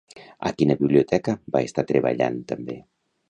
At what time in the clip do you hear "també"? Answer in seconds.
2.53-2.79